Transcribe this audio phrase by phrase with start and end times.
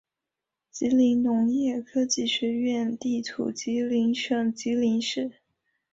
[0.71, 5.31] 吉林农业科技学院地处吉林省吉林市。